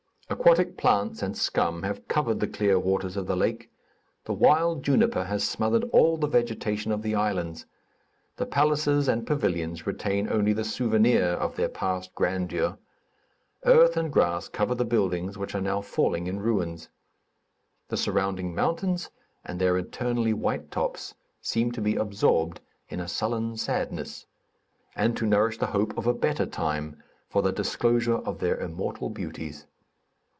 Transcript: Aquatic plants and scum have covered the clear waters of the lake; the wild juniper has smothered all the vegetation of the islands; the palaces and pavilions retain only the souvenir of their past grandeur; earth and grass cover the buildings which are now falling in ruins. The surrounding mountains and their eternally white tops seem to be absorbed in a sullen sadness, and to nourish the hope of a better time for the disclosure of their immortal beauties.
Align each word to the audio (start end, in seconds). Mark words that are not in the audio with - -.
Aquatic 0.31 0.77
plants 0.77 1.21
and 1.21 1.37
scum 1.37 1.83
have 1.83 2.07
covered 2.07 2.39
the 2.39 2.47
clear 2.47 2.79
waters 2.79 3.17
of 3.17 3.27
the 3.27 3.35
lake; 3.35 3.69
the 4.23 4.31
wild 4.31 4.81
juniper 4.81 5.25
has 5.25 5.43
smothered 5.43 5.83
all 5.91 6.15
the 6.15 6.25
vegetation 6.25 6.93
of 6.93 7.01
the 7.01 7.13
islands; 7.13 7.65
the 8.37 8.45
palaces 8.45 9.09
and 9.09 9.27
pavilions 9.27 9.85
retain 9.85 10.29
only 10.29 10.53
the 10.53 10.63
souvenir 10.63 11.25
of 11.33 11.57
their 11.57 11.67
past 11.67 12.15
grandeur; 12.15 12.77
earth 13.65 13.97
and 13.97 14.13
grass 14.13 14.47
cover 14.47 14.73
the 14.73 14.85
buildings 14.85 15.37
which 15.37 15.53
are 15.53 15.59
now 15.59 15.81
falling 15.81 16.27
in 16.27 16.39
ruins. 16.39 16.87
The 17.89 17.97
surrounding 17.97 18.55
mountains 18.55 19.09
and 19.43 19.59
their 19.59 19.77
eternally 19.77 20.31
white 20.33 20.71
tops 20.71 21.13
seem 21.41 21.73
to 21.73 21.81
be 21.81 21.97
absorbed 21.97 22.61
in 22.87 23.01
a 23.01 23.07
sullen 23.09 23.57
sadness, 23.57 24.25
and 24.95 25.17
to 25.17 25.25
nourish 25.25 25.57
the 25.57 25.67
hope 25.75 25.97
of 25.97 26.07
a 26.07 26.13
better 26.13 26.45
time 26.45 27.03
for 27.27 27.41
the 27.41 27.51
disclosure 27.51 28.19
of 28.19 28.39
their 28.39 28.55
immortal 28.57 29.09
beauties. 29.09 29.67